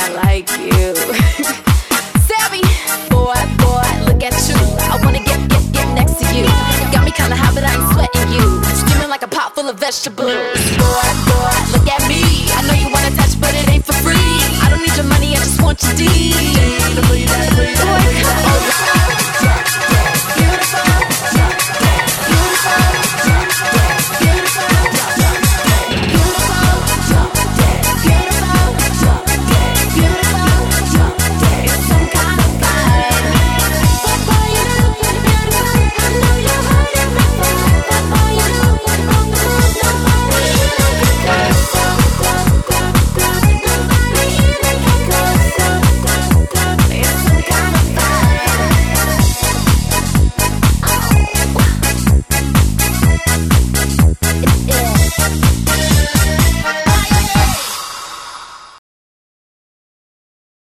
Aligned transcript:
I 0.00 0.08
like 0.24 0.48
you. 0.56 0.94
Savvy, 2.24 2.64
boy, 3.12 3.36
boy, 3.60 3.84
look 4.08 4.22
at 4.24 4.32
you. 4.48 4.56
I 4.88 4.98
wanna 5.04 5.20
get, 5.20 5.40
get, 5.50 5.72
get 5.72 5.88
next 5.94 6.16
to 6.20 6.26
you. 6.34 6.46
Got 6.90 7.04
me 7.04 7.10
kinda 7.12 7.36
high, 7.36 7.52
but 7.52 7.64
I 7.64 7.74
ain't 7.76 7.92
sweating 7.92 8.32
you. 8.32 8.64
Steaming 8.72 9.10
like 9.10 9.22
a 9.22 9.28
pot 9.28 9.54
full 9.54 9.68
of 9.68 9.78
vegetables. 9.78 10.32
Boy, 10.80 11.19